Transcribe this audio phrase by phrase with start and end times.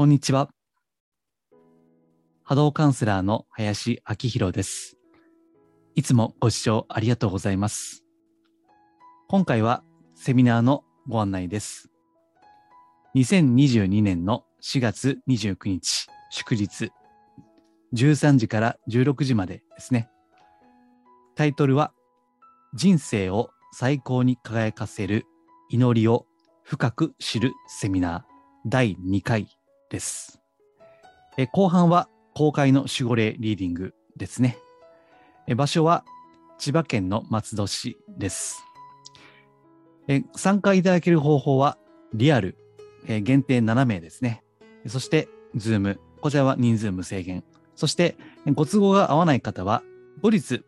[0.00, 0.48] こんにちは。
[2.42, 4.96] 波動カウンセラーの林明宏です。
[5.94, 8.02] いつもご視聴ありがとうございます。
[9.28, 9.84] 今回は
[10.14, 11.90] セミナーのご案内です。
[13.14, 16.92] 2022年の4月29日、祝日、
[17.94, 20.08] 13時から16時までですね。
[21.34, 21.92] タイトルは、
[22.72, 25.26] 人生を最高に輝かせる
[25.68, 26.24] 祈りを
[26.62, 28.22] 深く知るセミナー
[28.64, 29.46] 第2回
[29.90, 30.40] です。
[31.36, 34.56] え後半は公開の守護霊リーディングですね。
[35.46, 36.04] え場所は
[36.58, 38.64] 千葉県の松戸市です。
[40.08, 41.76] え参加いただける方法は
[42.14, 42.56] リアル、
[43.06, 44.42] え限定7名ですね。
[44.86, 47.44] そして、ズーム、こちらは人数無制限。
[47.74, 48.16] そして、
[48.54, 49.82] ご都合が合わない方は、
[50.22, 50.64] 後日、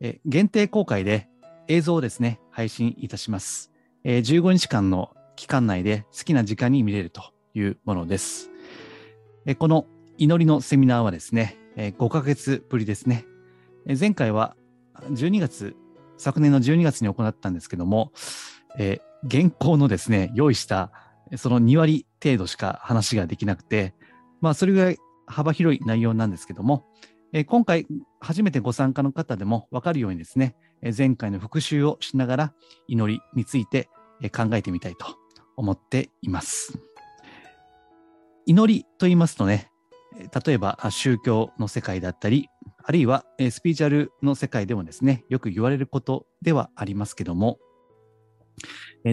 [0.00, 1.28] え限定公開で
[1.68, 3.72] 映像をですね、配信いたします。
[4.04, 8.50] え15日間の期間内で好きな時間に見れるというものです。
[9.58, 13.24] この祈りのセミナーはですね、5ヶ月ぶりですね。
[13.98, 14.56] 前回は
[15.10, 15.76] 12月、
[16.16, 18.12] 昨年の12月に行ったんですけども、
[18.78, 20.92] え現行のですね、用意した
[21.36, 23.94] その2割程度しか話ができなくて、
[24.40, 26.84] まあそれぐらい幅広い内容なんですけども、
[27.32, 27.86] え今回
[28.20, 30.56] 初めてご参加の方でも分かるようにですね、
[30.96, 32.54] 前回の復習をしながら
[32.86, 33.88] 祈りについて
[34.34, 35.16] 考えてみたいと
[35.56, 36.87] 思っています。
[38.48, 39.70] 祈りと言いますとね、
[40.46, 42.48] 例えば宗教の世界だったり、
[42.82, 47.58] あるいはスピーチュアルの世界でもですね、よく言われることではありますけども、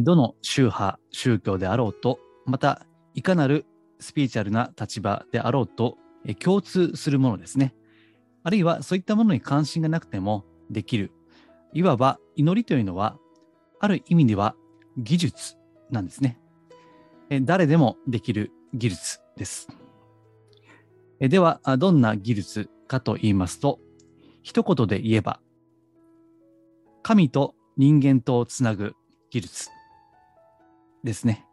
[0.04, 3.66] どの宗派、宗教であろうと、またいかなる
[4.00, 5.98] スピーチュアルな立場であろうと、
[6.40, 7.76] 共通するものですね。
[8.44, 11.12] あるいはそういったものに関心がなくてもできる。
[11.74, 13.18] いわば祈りというのは、
[13.82, 14.56] ある意味では
[14.96, 15.58] 技術
[15.92, 16.40] なんですね。
[17.42, 19.70] 誰でもできる技術です。
[21.20, 23.80] では、どんな技術かと言いますと、
[24.44, 25.40] 一言で言えば、
[27.02, 28.96] 神と人間とをつなぐ
[29.30, 29.70] 技術
[31.06, 31.46] ですね。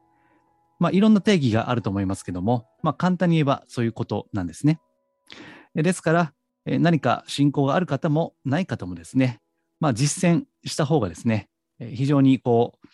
[0.80, 4.80] まあ、いろんな定義があると思いますけども、まあ、簡単に言えばそういうことなんですね。
[5.76, 9.40] ですから、何か信仰がある方もない方もですね、
[9.78, 11.48] まあ、実践した方がですね、
[11.78, 12.88] 非常にこう、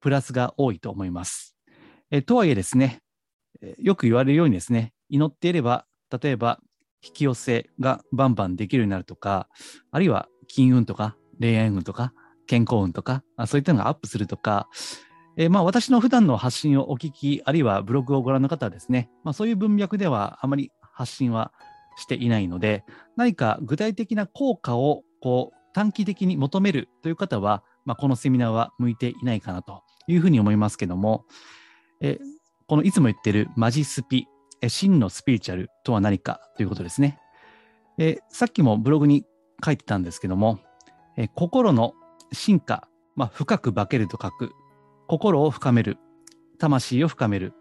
[0.00, 1.54] プラスが多いと思います。
[2.10, 3.00] えとはいえですね、
[3.78, 5.86] よく言われるようにですね、祈っていれば、
[6.22, 6.60] 例えば
[7.02, 9.48] 引き寄せがバンバンできるようになるとか、
[9.90, 12.12] あるいは金運とか恋愛運とか
[12.46, 14.68] 健康運とか、そういったのがアップするとか、
[15.36, 21.52] えーまあ私の普段の発信をお聞き、あるいはブログをご覧の方はですね、まあそういう文脈ではあまり発信は
[21.96, 22.84] していないので、
[23.16, 31.24] 何か具体的な効果をこう短期的に求めるという方は、まあ、このセミナーは向いていないかなというふうに思いますけども、
[32.00, 32.18] え
[32.66, 34.26] このいつも言ってるマジスピ、
[34.66, 37.18] 真のスピリチュアルとは何かということですね。
[37.98, 39.24] えさっきもブログに
[39.64, 40.58] 書いてたんですけども、
[41.16, 41.94] え心の
[42.32, 44.52] 進化、まあ、深く化けると書く、
[45.06, 45.98] 心を深める、
[46.58, 47.52] 魂を深める、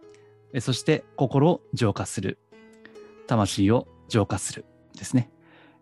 [0.54, 2.40] えそして心を浄化する、
[3.28, 4.66] 魂を浄化する
[4.96, 5.30] ですね。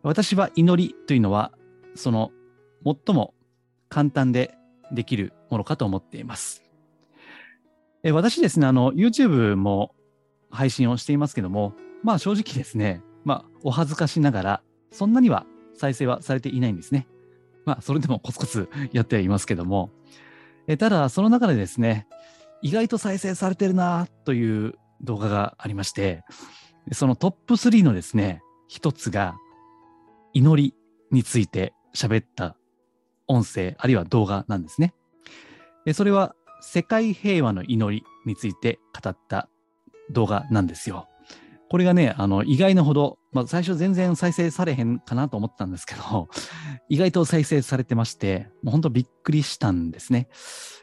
[0.01, 1.51] 私は祈りというのは、
[1.93, 2.31] その
[2.83, 3.35] 最も
[3.87, 4.55] 簡単で
[4.91, 6.63] できるものかと思っています。
[8.03, 9.93] え私ですね、あの、YouTube も
[10.49, 11.73] 配信をしていますけども、
[12.03, 15.45] まあ正直ですね、まあお恥ずかしながら、そんなには
[15.75, 17.07] 再生はされていないんですね。
[17.65, 19.91] まあそれでもコツコツやってはいますけども、
[20.67, 22.07] えただその中でですね、
[22.61, 26.23] 意外と再生されてるなという動画がありまして、
[26.91, 29.35] そのトップ3のですね、一つが
[30.33, 30.75] 祈り
[31.11, 32.55] について喋った
[33.27, 34.93] 音声あるいは動画なんですね。
[35.93, 39.49] それは世界平和の祈りについて語った
[40.11, 41.07] 動画なんですよ。
[41.69, 46.27] これがね、あの意外なほど、まあ、最初全然再生されへんかなと思ったんですけど、
[46.89, 50.27] 意外と再生されてまして、もう本当びっくりしたんですね。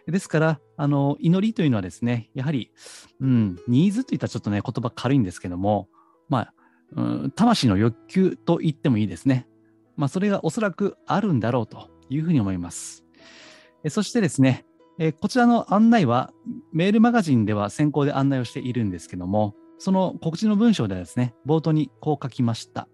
[0.07, 2.73] ですから、あの祈りというのはですね、やはり、
[3.21, 5.89] うん、ニーズといったらちょっとね、言葉軽いんですけども、
[6.31, 6.55] まあ、
[6.97, 9.47] うん、魂の欲求と言ってもいいですね。
[9.97, 13.05] まあ、それがおそらくあるんだろうというふうに思います。
[13.91, 14.65] そしてですね、
[14.99, 16.33] えこちらの案内は
[16.73, 22.89] メールマガジンでは先行で案内をしているんですけども、その告知の文章ではですね、冒頭にこう書きました。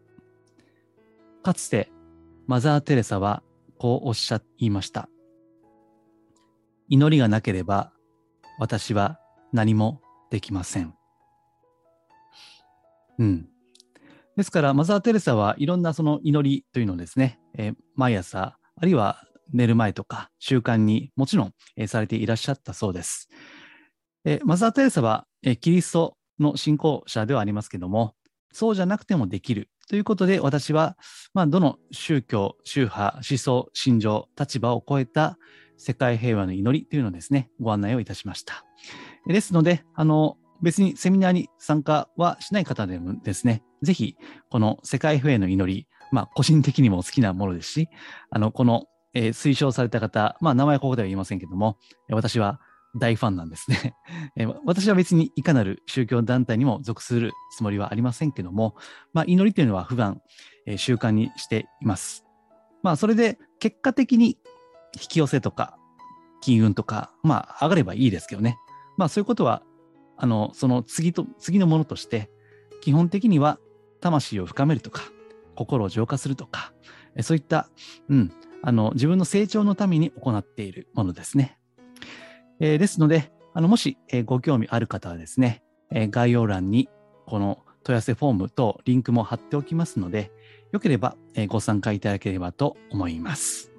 [1.43, 1.91] かつて
[2.47, 3.43] マザー・テレサは
[3.79, 5.09] こうおっしゃいました。
[6.89, 7.93] 祈りがなければ
[8.59, 9.19] 私は
[9.53, 10.95] 何もできません。
[13.19, 13.49] うん。
[14.37, 23.29] ですから、マザー・テレサはいろんなその祈りというのをですね、えー毎朝、あるいは寝る前とか習慣にもちろん、えされていらっしゃったそうです。
[24.25, 28.14] えマザー・テレサは、えキリストの信仰者ではありますけども、
[28.52, 30.96] そうじゃなくてもできるということで、私は、
[31.35, 35.38] まあ、どの宗教、宗派、思想、信条、立場を超えた
[35.76, 38.64] 世界平和の祈りというのをですね、ご案内をいたしました。
[39.26, 44.17] ですので、あの、別にセミナーに参加はしない方でもですね、ぜひ、
[44.50, 47.88] この世界平和の祈り、まあ、個人的にも好きなものですし、
[48.31, 51.78] あの、この、えー、推奨された方、まあ、名前はここでは言いませんけども、
[52.11, 52.61] 私は
[52.96, 53.94] 大ファンなんですね。
[54.37, 58.76] えー、私は別にいかなる宗教団体にも属するつもりはありませんけども、
[59.12, 60.20] まあ、祈りというのは普段、
[60.66, 62.25] えー、習慣にしています。
[62.82, 64.38] まあ、それで結果的に
[64.94, 65.78] 引き寄せとか、
[66.40, 68.58] 金運とか、まあ、上がればいいですけどね。
[68.96, 69.62] まあ、そういうことは、
[70.16, 72.31] あの、その次と、次のものとして、
[72.81, 73.58] 基本的には
[74.00, 75.02] 魂を深めるとか、
[75.56, 76.72] 心を浄化するとか、
[77.22, 77.69] そういった、
[78.08, 78.32] うん、
[78.66, 81.58] あの、自分の成長のために行っているものですね。
[82.61, 86.88] えー、ですので、あの、もし、えー、ご興味ある方はですね、えー、概要欄に
[87.26, 90.32] この問い合わせフォームとリンクも貼っておきますので、
[90.72, 93.70] よければ、えご参加いただければと思います。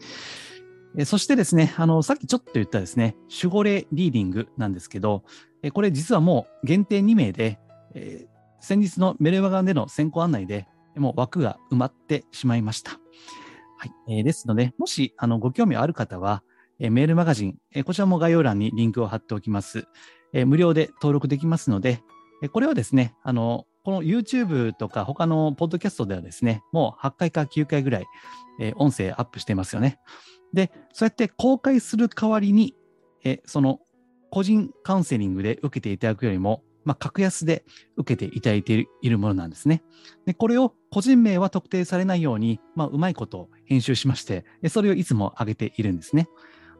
[0.97, 5.23] えそしてですね、あの、さっきちょっと言ったですね、守護霊リーディングなんですけど、
[5.63, 7.59] えこれ実はもう限定2名で、
[7.95, 8.27] え
[8.61, 12.99] 先日のメルマガンでの先行案内でもう枠が埋まってしまいました。
[13.77, 13.91] はい。
[14.17, 16.43] えー、ですので、もし、あの、ご興味ある方は、
[16.79, 19.87] えー、メールマガジン、えー、こちらも概要欄にリンクを貼っておきます。
[20.33, 22.01] えー、無料で登録できますので、
[22.41, 28.05] えー、これはですね、あの、この YouTube とか他のポッドキャストではですね、もう8回か9回ぐらい、
[28.59, 29.99] えー、音声アップしてますよね。
[30.53, 32.75] で、そうやって公開する代わりに、
[33.23, 33.79] えその
[34.31, 37.65] 個人カウンセリングで受けていただくよりも、まあ、格安で
[37.97, 39.83] 受けていただいているものなんですね。
[40.25, 46.29] で、これを個人名は特定されないように、まあ、うまいこと編集しまして、それをいつも上げているんですね。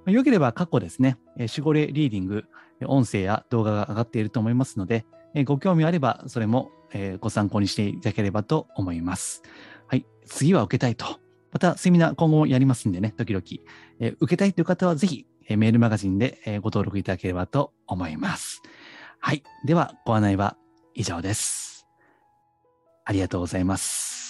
[0.05, 2.45] よければ過去ですね、守護霊リーディング、
[2.85, 5.05] 音声や動画が上がっていると思いますので、
[5.45, 6.71] ご興味あれば、それも
[7.19, 9.41] ご参考にしていただければと思います。
[9.87, 10.05] はい。
[10.25, 11.19] 次は受けたいと。
[11.51, 13.43] また、セミナー今後もやりますんでね、時々。
[14.19, 18.61] 受けたいという方は、ぜひ、メールマガジンでご登録いただければと思います。
[19.25, 19.41] はい。
[19.63, 20.55] では、ご案内は
[20.93, 21.87] 以上です。
[23.05, 24.24] ありがとうございます。